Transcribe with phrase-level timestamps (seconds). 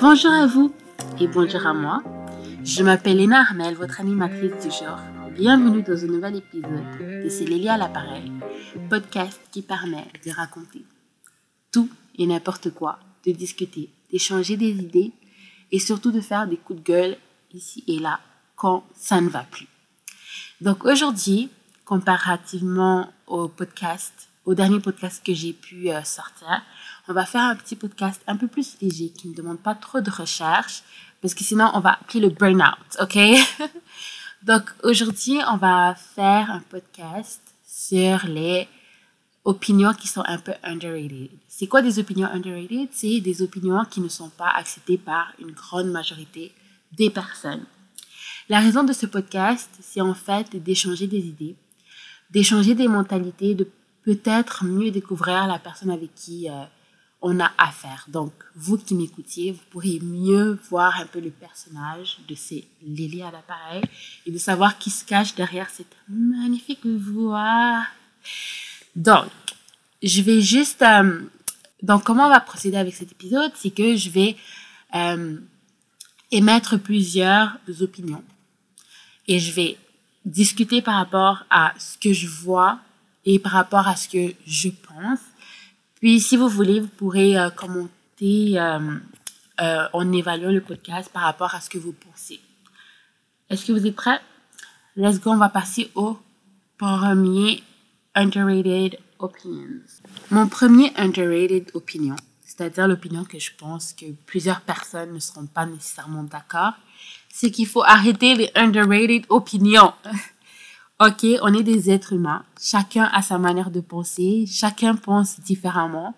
[0.00, 0.74] Bonjour à vous
[1.18, 2.02] et bonjour à moi.
[2.62, 5.00] Je m'appelle Léna Armel, votre animatrice du genre.
[5.34, 8.30] Bienvenue dans un nouvel épisode de C'est Lélia l'appareil,
[8.90, 10.84] podcast qui permet de raconter
[11.72, 11.88] tout
[12.18, 15.12] et n'importe quoi, de discuter, d'échanger des idées
[15.72, 17.16] et surtout de faire des coups de gueule
[17.54, 18.20] ici et là
[18.56, 19.68] quand ça ne va plus.
[20.64, 21.50] Donc aujourd'hui,
[21.84, 24.14] comparativement au podcast,
[24.46, 26.62] au dernier podcast que j'ai pu euh, sortir,
[27.06, 30.00] on va faire un petit podcast un peu plus léger qui ne demande pas trop
[30.00, 30.82] de recherche
[31.20, 33.18] parce que sinon on va appeler le burn-out, ok?
[34.42, 38.66] Donc aujourd'hui, on va faire un podcast sur les
[39.44, 41.28] opinions qui sont un peu underrated.
[41.46, 42.88] C'est quoi des opinions underrated?
[42.90, 46.54] C'est des opinions qui ne sont pas acceptées par une grande majorité
[46.92, 47.66] des personnes.
[48.50, 51.56] La raison de ce podcast, c'est en fait d'échanger des idées,
[52.30, 53.66] d'échanger des mentalités, de
[54.02, 56.64] peut-être mieux découvrir la personne avec qui euh,
[57.22, 58.04] on a affaire.
[58.08, 63.22] Donc, vous qui m'écoutiez, vous pourrez mieux voir un peu le personnage de ces Lily
[63.22, 63.82] à l'appareil
[64.26, 67.82] et de savoir qui se cache derrière cette magnifique voix.
[68.94, 69.30] Donc,
[70.02, 70.82] je vais juste...
[70.82, 71.22] Euh,
[71.82, 73.52] donc, comment on va procéder avec cet épisode?
[73.54, 74.36] C'est que je vais
[74.94, 75.38] euh,
[76.30, 78.22] émettre plusieurs opinions
[79.28, 79.78] et je vais
[80.24, 82.78] discuter par rapport à ce que je vois
[83.24, 85.20] et par rapport à ce que je pense
[86.04, 88.78] puis, si vous voulez, vous pourrez euh, commenter euh,
[89.62, 92.40] euh, en évaluant le podcast par rapport à ce que vous pensez.
[93.48, 94.20] Est-ce que vous êtes prêts?
[94.96, 96.18] Let's go, on va passer au
[96.76, 97.62] premier
[98.14, 99.80] underrated opinions.
[100.30, 105.64] Mon premier underrated opinion, c'est-à-dire l'opinion que je pense que plusieurs personnes ne seront pas
[105.64, 106.74] nécessairement d'accord,
[107.36, 109.92] c'est qu'il faut arrêter les underrated opinions.
[111.00, 112.44] OK, on est des êtres humains.
[112.62, 114.44] Chacun a sa manière de penser.
[114.46, 116.14] Chacun pense différemment.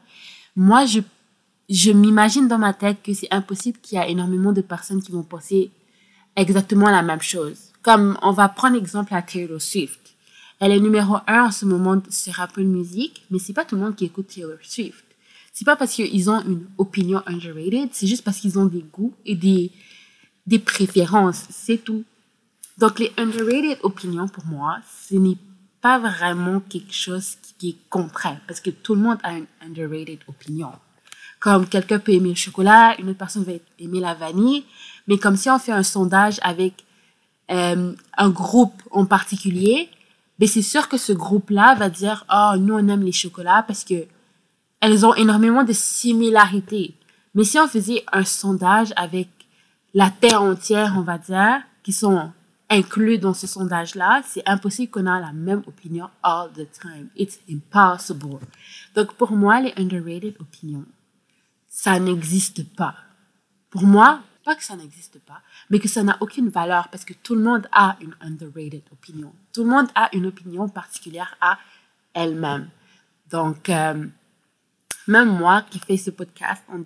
[0.56, 1.00] Moi, je,
[1.70, 5.10] je m'imagine dans ma tête que c'est impossible qu'il y a énormément de personnes qui
[5.10, 5.70] vont penser
[6.36, 7.72] exactement la même chose.
[7.80, 10.14] Comme on va prendre l'exemple à Taylor Swift.
[10.60, 13.80] Elle est numéro un en ce moment sur Apple Music, mais c'est pas tout le
[13.80, 15.04] monde qui écoute Taylor Swift.
[15.54, 19.14] C'est pas parce qu'ils ont une opinion underrated, c'est juste parce qu'ils ont des goûts
[19.24, 19.72] et des,
[20.46, 21.44] des préférences.
[21.50, 22.04] C'est tout.
[22.78, 25.38] Donc, les underrated opinions, pour moi, ce n'est
[25.80, 30.18] pas vraiment quelque chose qui est concret, parce que tout le monde a une underrated
[30.28, 30.72] opinion.
[31.40, 34.64] Comme quelqu'un peut aimer le chocolat, une autre personne va aimer la vanille,
[35.06, 36.84] mais comme si on fait un sondage avec
[37.50, 39.88] euh, un groupe en particulier,
[40.38, 43.84] ben c'est sûr que ce groupe-là va dire, oh, nous, on aime les chocolats parce
[43.84, 44.06] que
[44.80, 46.94] elles ont énormément de similarités.
[47.34, 49.28] Mais si on faisait un sondage avec
[49.96, 52.30] la terre entière, on va dire, qui sont
[52.68, 57.08] inclus dans ce sondage-là, c'est impossible qu'on ait la même opinion all the time.
[57.16, 58.40] It's impossible.
[58.94, 60.84] Donc, pour moi, les underrated opinions,
[61.66, 62.94] ça n'existe pas.
[63.70, 65.40] Pour moi, pas que ça n'existe pas,
[65.70, 69.32] mais que ça n'a aucune valeur parce que tout le monde a une underrated opinion.
[69.54, 71.58] Tout le monde a une opinion particulière à
[72.12, 72.68] elle-même.
[73.30, 74.06] Donc, euh,
[75.08, 76.82] même moi qui fais ce podcast en,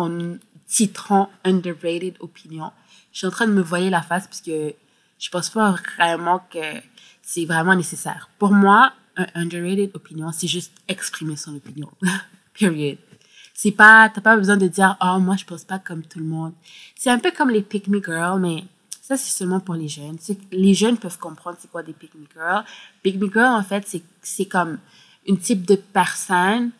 [0.00, 0.36] en
[0.72, 2.72] titrant underrated opinion,
[3.12, 4.74] je suis en train de me voiler la face parce que
[5.18, 6.80] je pense pas vraiment que
[7.20, 8.30] c'est vraiment nécessaire.
[8.38, 11.90] Pour moi, un underrated opinion, c'est juste exprimer son opinion.
[12.58, 12.98] Period.
[13.54, 16.24] C'est pas, t'as pas besoin de dire, oh, moi, je pense pas comme tout le
[16.24, 16.54] monde.
[16.96, 18.64] C'est un peu comme les pick me girls, mais
[19.02, 20.16] ça, c'est seulement pour les jeunes.
[20.50, 22.64] Les jeunes peuvent comprendre c'est quoi des pick me girls.
[23.02, 23.86] Pick me girls, en fait,
[24.22, 24.78] c'est comme
[25.26, 26.70] une type de personne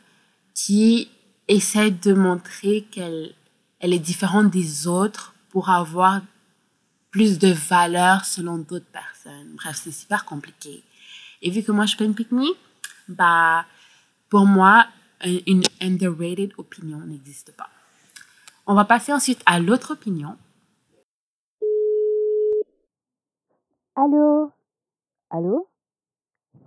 [0.55, 1.11] qui
[1.47, 3.35] essaie de montrer qu'elle
[3.83, 6.23] elle est différente des autres pour avoir
[7.11, 9.55] plus de valeur selon d'autres personnes.
[9.57, 10.83] Bref, c'est super compliqué.
[11.43, 12.29] Et vu que moi, je fais une pick
[13.09, 13.67] bah,
[14.31, 14.87] pour moi,
[15.47, 17.69] une underrated opinion n'existe pas.
[18.67, 20.39] On va passer ensuite à l'autre opinion.
[23.97, 24.53] Allô?
[25.29, 25.69] Allô?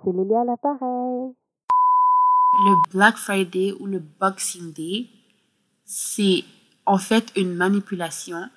[0.04, 1.34] C'est Lélia à l'appareil.
[2.66, 5.08] Le Black Friday ou le Boxing Day,
[5.86, 6.44] c'est
[6.86, 8.50] en fait une manipulation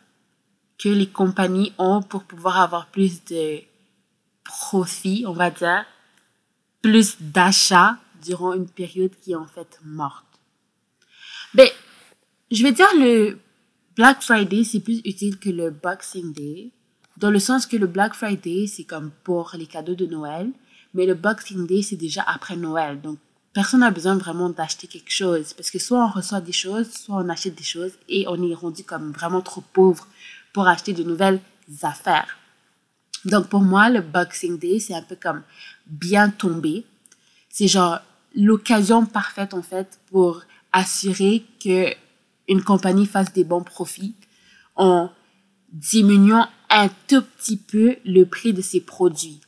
[0.78, 3.60] que les compagnies ont pour pouvoir avoir plus de
[4.44, 5.84] profit, on va dire,
[6.82, 10.24] plus d'achats durant une période qui est en fait morte.
[11.54, 11.72] Mais
[12.50, 13.38] je vais dire le
[13.96, 16.70] Black Friday, c'est plus utile que le Boxing Day,
[17.16, 20.50] dans le sens que le Black Friday, c'est comme pour les cadeaux de Noël,
[20.94, 23.00] mais le Boxing Day, c'est déjà après Noël.
[23.00, 23.18] Donc,
[23.58, 27.16] personne n'a besoin vraiment d'acheter quelque chose, parce que soit on reçoit des choses, soit
[27.16, 30.06] on achète des choses, et on est rendu comme vraiment trop pauvre
[30.52, 31.40] pour acheter de nouvelles
[31.82, 32.38] affaires.
[33.24, 35.42] Donc pour moi, le Boxing Day, c'est un peu comme
[35.88, 36.86] bien tombé.
[37.50, 37.98] C'est genre
[38.32, 41.92] l'occasion parfaite en fait pour assurer que
[42.46, 44.14] une compagnie fasse des bons profits
[44.76, 45.10] en
[45.72, 49.40] diminuant un tout petit peu le prix de ses produits.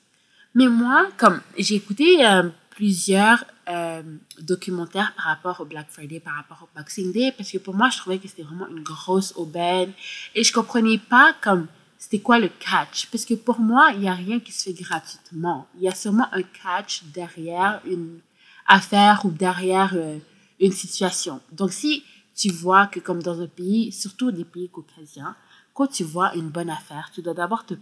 [0.56, 4.02] Mais moi, comme j'ai écouté euh, plusieurs euh,
[4.40, 7.88] documentaires par rapport au Black Friday, par rapport au Boxing Day, parce que pour moi,
[7.90, 9.93] je trouvais que c'était vraiment une grosse aubaine
[10.34, 11.67] et je comprenais pas comme
[11.99, 13.06] c'était quoi le catch.
[13.06, 15.67] Parce que pour moi, il n'y a rien qui se fait gratuitement.
[15.76, 18.20] Il y a seulement un catch derrière une
[18.67, 20.19] affaire ou derrière euh,
[20.61, 21.40] une situation.
[21.52, 25.37] Donc si tu vois que comme dans un pays, surtout des pays caucasiens,
[25.75, 27.75] quand tu vois une bonne affaire, tu dois d'abord te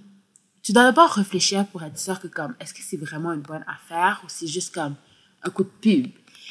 [0.63, 3.65] tu dois d'abord réfléchir pour être sûr que comme est-ce que c'est vraiment une bonne
[3.67, 4.97] affaire ou c'est juste comme
[5.43, 6.09] un coup de pub.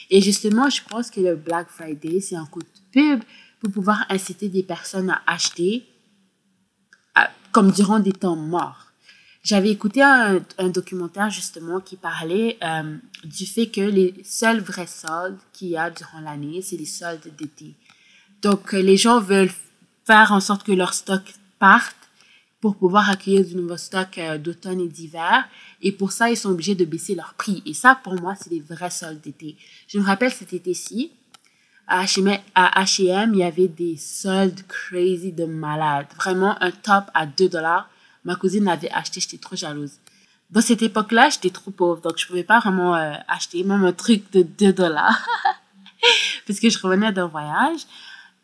[0.10, 3.24] Et justement, je pense que le Black Friday, c'est un coup de pub
[3.60, 5.86] pour pouvoir inciter des personnes à acheter
[7.57, 8.86] comme durant des temps morts.
[9.44, 15.39] J'avais écouté un, documentaire justement qui parlait euh, du fait que les seuls vrais soldes
[15.54, 17.74] qu'il y a durant l'année, c'est les soldes d'été.
[18.44, 19.50] Donc, euh, les gens veulent
[20.06, 21.24] faire en sorte que leur stock
[21.57, 21.95] parte
[22.62, 25.48] pour pouvoir accueillir du nouveau stock euh, d'automne et d'hiver.
[25.81, 27.62] Et pour ça, ils sont obligés de baisser leur prix.
[27.65, 29.56] Et ça, pour moi, c'est les vrais soldes d'été.
[29.88, 31.12] Je me rappelle cet été-ci,
[31.88, 36.07] à H&M, il y avait des soldes crazy de malade.
[36.18, 37.89] Vraiment un top à 2 dollars.
[38.25, 39.94] Ma cousine l'avait acheté, j'étais trop jalouse.
[40.50, 43.94] Dans cette époque-là, j'étais trop pauvre, donc je pouvais pas vraiment euh, acheter même un
[43.94, 45.25] truc de 2 dollars.
[46.48, 47.81] Parce que je revenais d'un voyage.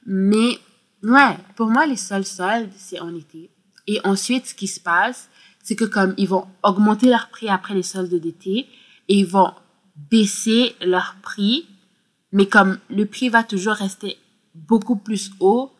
[0.05, 0.59] Mais,
[1.01, 3.49] ouais, pour moi, les seuls soldes, c'est en été.
[3.87, 5.29] Et ensuite, ce qui se passe,
[5.63, 8.67] c'est que comme ils vont augmenter leur prix après les soldes d'été
[9.09, 9.51] et ils vont
[9.95, 11.67] baisser leur prix
[12.33, 14.17] mais comme le prix va toujours rester
[14.55, 15.71] beaucoup plus haut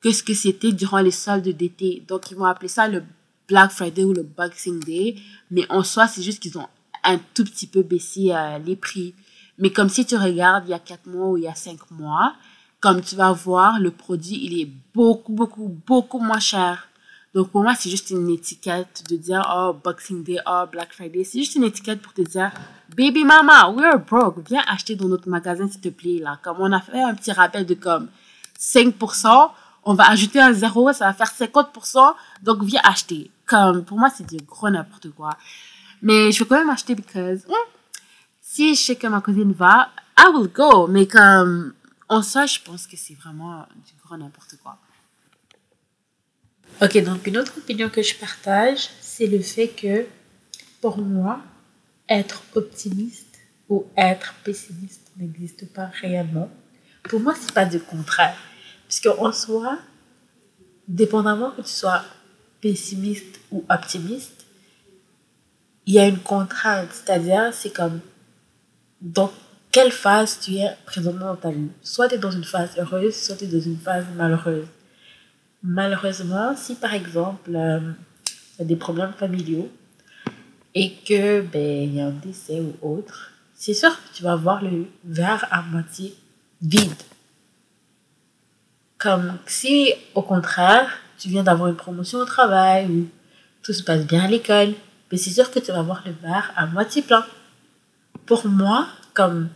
[0.00, 2.04] que ce que c'était durant les soldes d'été.
[2.06, 3.02] Donc, ils vont appeler ça le
[3.48, 5.16] Black Friday ou le Boxing Day.
[5.50, 6.68] Mais en soi, c'est juste qu'ils ont
[7.02, 9.14] un tout petit peu baissé euh, les prix.
[9.58, 11.90] Mais comme si tu regardes il y a 4 mois ou il y a 5
[11.92, 12.34] mois,
[12.80, 16.88] comme tu vas voir, le produit, il est beaucoup, beaucoup, beaucoup moins cher.
[17.34, 21.24] Donc pour moi, c'est juste une étiquette de dire, oh, Boxing Day, oh, Black Friday.
[21.24, 22.52] C'est juste une étiquette pour te dire,
[22.94, 24.46] baby mama, we're broke.
[24.46, 26.38] Viens acheter dans notre magasin, s'il te plaît, là.
[26.42, 28.08] Comme on a fait un petit rappel de comme
[28.58, 29.50] 5%,
[29.84, 32.14] on va ajouter un zéro, ça va faire 50%.
[32.42, 33.30] Donc viens acheter.
[33.46, 35.36] Comme, pour moi, c'est du gros n'importe quoi.
[36.02, 37.70] Mais je veux quand même acheter because, hmm,
[38.42, 39.88] si je sais que ma cousine va,
[40.18, 40.86] I will go.
[40.86, 41.72] Mais comme,
[42.10, 44.76] en soi, je pense que c'est vraiment du gros n'importe quoi.
[46.80, 50.06] Ok, donc une autre opinion que je partage, c'est le fait que
[50.80, 51.40] pour moi,
[52.08, 53.38] être optimiste
[53.68, 56.50] ou être pessimiste n'existe pas réellement.
[57.04, 58.36] Pour moi, c'est pas du contraire.
[58.88, 59.78] Puisque en soi,
[60.88, 62.04] dépendamment que tu sois
[62.60, 64.44] pessimiste ou optimiste,
[65.86, 66.88] il y a une contrainte.
[66.92, 68.00] C'est-à-dire, c'est comme
[69.00, 69.32] dans
[69.70, 71.68] quelle phase tu es présentement dans ta vie?
[71.82, 74.66] Soit tu es dans une phase heureuse, soit tu es dans une phase malheureuse.
[75.62, 77.80] Malheureusement, si par exemple, euh,
[78.58, 79.70] as des problèmes familiaux
[80.74, 84.34] et que ben il y a un décès ou autre, c'est sûr que tu vas
[84.34, 86.16] voir le verre à moitié
[86.60, 87.02] vide.
[88.98, 90.88] Comme si, au contraire,
[91.18, 93.08] tu viens d'avoir une promotion au travail ou
[93.62, 94.76] tout se passe bien à l'école, mais
[95.12, 97.24] ben, c'est sûr que tu vas voir le verre à moitié plein.
[98.26, 99.48] Pour moi, comme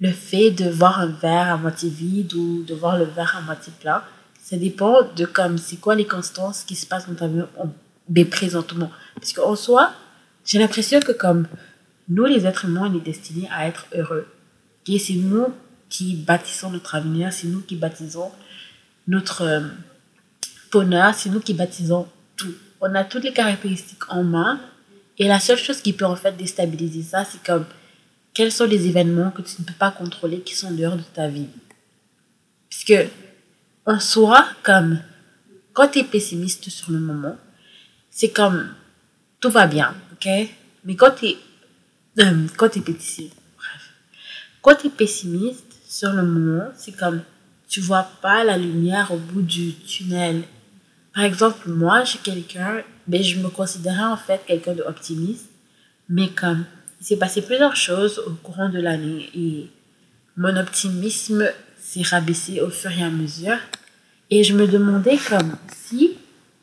[0.00, 3.40] le fait de voir un verre à moitié vide ou de voir le verre à
[3.42, 4.02] moitié plein,
[4.48, 8.92] ça dépend de comme c'est quoi les constances qui se passent dans ta vie présentement.
[9.16, 9.90] Parce qu'en soi,
[10.44, 11.48] j'ai l'impression que comme
[12.08, 14.28] nous, les êtres humains, on est destinés à être heureux.
[14.86, 15.46] Et c'est nous
[15.88, 18.30] qui bâtissons notre avenir, c'est nous qui bâtissons
[19.08, 19.60] notre euh,
[20.70, 22.54] bonheur, c'est nous qui bâtissons tout.
[22.80, 24.60] On a toutes les caractéristiques en main.
[25.18, 27.64] Et la seule chose qui peut en fait déstabiliser ça, c'est comme
[28.32, 31.26] quels sont les événements que tu ne peux pas contrôler qui sont dehors de ta
[31.26, 31.48] vie.
[32.68, 33.10] Puisque
[33.86, 34.98] en soi, comme
[35.72, 37.36] quand tu es pessimiste sur le moment,
[38.10, 38.68] c'est comme
[39.40, 40.28] tout va bien, ok?
[40.84, 41.36] Mais quand tu es,
[42.20, 43.92] euh, quand es pessimiste, bref,
[44.62, 47.22] quand tu es pessimiste sur le moment, c'est comme
[47.68, 50.42] tu vois pas la lumière au bout du tunnel.
[51.14, 55.50] Par exemple, moi, je suis quelqu'un, mais ben, je me considérais en fait quelqu'un d'optimiste,
[56.08, 56.64] mais comme
[57.00, 59.70] il s'est passé plusieurs choses au courant de l'année et
[60.36, 61.48] mon optimisme
[61.86, 63.58] s'est rabaissé au fur et à mesure.
[64.30, 66.14] Et je me demandais comme si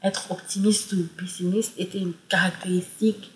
[0.02, 3.32] être optimiste ou pessimiste était une caractéristique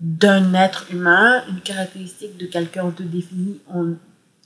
[0.00, 3.94] d'un être humain, une caractéristique de quelqu'un te définit en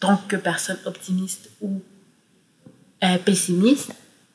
[0.00, 1.82] tant que personne optimiste ou
[3.04, 3.92] euh, pessimiste,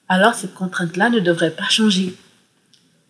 [0.07, 2.15] alors cette contrainte-là ne devrait pas changer.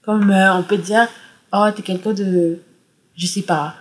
[0.03, 1.07] Comme euh, on peut dire,
[1.51, 2.59] oh, t'es quelqu'un de,
[3.17, 3.75] je sais pas,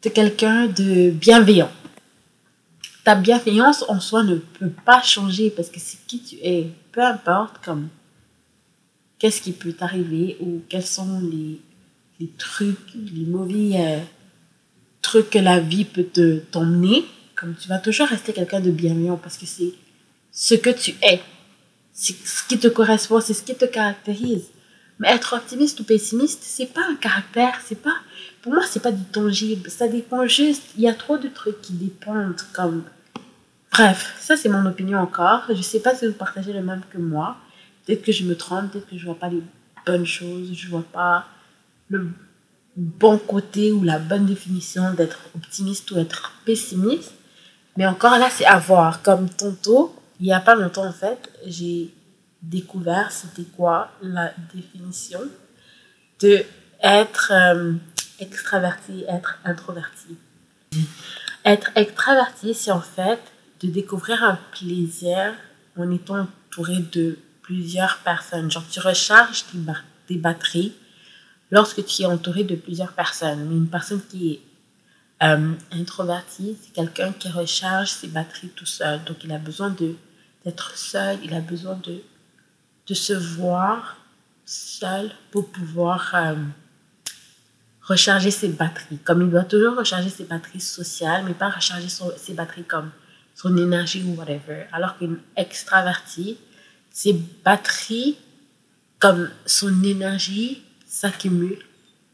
[0.00, 1.70] t'es quelqu'un de bienveillant.
[3.04, 6.68] Ta bienveillance en soi ne peut pas changer parce que c'est qui tu es.
[6.92, 7.88] Peu importe comme
[9.18, 11.60] qu'est-ce qui peut t'arriver ou quels sont les,
[12.36, 14.00] trucs, les mauvais euh,
[15.00, 17.04] trucs que la vie peut te t'emmener.
[17.36, 19.72] Comme tu vas toujours rester quelqu'un de bienveillant parce que c'est
[20.32, 21.20] ce que tu es.
[21.92, 24.48] C'est ce qui te correspond, c'est ce qui te caractérise.
[25.00, 27.96] Mais être optimiste ou pessimiste, c'est pas un caractère, c'est pas.
[28.42, 29.70] Pour moi, c'est pas du tangible.
[29.70, 30.62] Ça dépend juste.
[30.76, 32.84] Il y a trop de trucs qui dépendent comme.
[33.72, 35.44] Bref, ça c'est mon opinion encore.
[35.48, 37.36] Je sais pas si vous partagez le même que moi.
[37.84, 39.42] Peut-être que je me trompe, peut-être que je vois pas les
[39.86, 41.24] bonnes choses, je vois pas
[41.88, 42.08] le
[42.76, 47.12] bon côté ou la bonne définition d'être optimiste ou être pessimiste.
[47.76, 49.00] Mais encore là, c'est à voir.
[49.02, 51.90] Comme tantôt, il n'y a pas longtemps en fait, j'ai
[52.42, 55.20] découvert c'était quoi la définition
[56.20, 56.44] de
[56.82, 57.74] être euh,
[58.18, 60.16] extraverti, être introverti?
[61.44, 63.20] Être extraverti, c'est en fait
[63.62, 65.34] de découvrir un plaisir
[65.76, 68.50] en étant entouré de plusieurs personnes.
[68.50, 69.44] Genre, tu recharges
[70.06, 70.74] tes, batteries
[71.50, 73.50] lorsque tu es entouré de plusieurs personnes.
[73.52, 74.40] Une personne qui est
[75.22, 79.02] euh, introvertie, c'est quelqu'un qui recharge ses batteries tout seul.
[79.04, 82.02] Donc, il a besoin d'être seul, il a besoin de
[82.90, 83.98] de se voir
[84.44, 86.34] seul pour pouvoir euh,
[87.82, 88.98] recharger ses batteries.
[89.04, 92.90] Comme il doit toujours recharger ses batteries sociales, mais pas recharger ses batteries comme
[93.36, 94.66] son énergie ou whatever.
[94.72, 96.36] Alors qu'une extravertie,
[96.90, 97.12] ses
[97.44, 98.18] batteries,
[98.98, 101.64] comme son énergie, s'accumule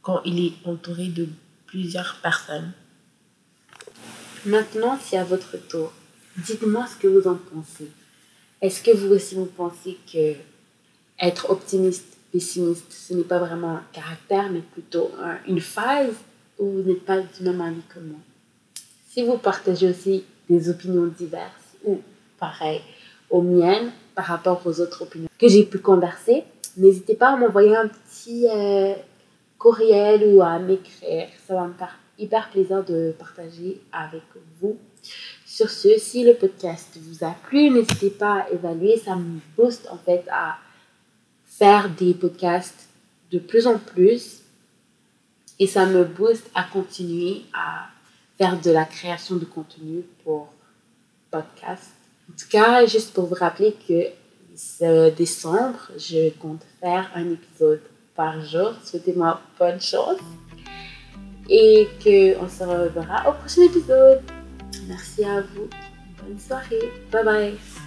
[0.03, 1.27] quand il est entouré de
[1.65, 2.71] plusieurs personnes.
[4.45, 5.95] Maintenant, c'est à votre tour.
[6.37, 7.91] Dites-moi ce que vous en pensez.
[8.61, 10.35] Est-ce que vous aussi vous pensez que
[11.21, 15.11] être optimiste, pessimiste, ce n'est pas vraiment un caractère, mais plutôt
[15.47, 16.15] une phase
[16.59, 18.19] où vous n'êtes pas du même avis que moi.
[19.09, 22.01] Si vous partagez aussi des opinions diverses ou
[22.39, 22.81] pareil
[23.31, 26.45] aux miennes par rapport aux autres opinions que j'ai pu converser,
[26.77, 28.95] n'hésitez pas à m'envoyer un petit euh,
[29.59, 31.29] courriel ou à m'écrire.
[31.47, 34.23] Ça va me faire hyper plaisir de partager avec
[34.61, 34.77] vous.
[35.45, 38.99] Sur ce, si le podcast vous a plu, n'hésitez pas à évaluer.
[38.99, 40.57] Ça me booste en fait à
[41.59, 42.89] faire des podcasts
[43.33, 44.43] de plus en plus
[45.59, 47.87] et ça me booste à continuer à
[48.39, 50.53] faire de la création de contenu pour
[51.31, 51.93] podcast.
[52.31, 54.09] En tout cas, juste pour vous rappeler que
[54.55, 57.81] ce décembre, je compte faire un épisode
[58.15, 58.73] par jour.
[58.85, 60.21] Souhaitez-moi bonne chance
[61.49, 64.21] et qu'on se reverra au prochain épisode.
[64.89, 65.69] Merci à vous.
[66.23, 66.91] Bonne soirée.
[67.13, 67.86] Bye bye.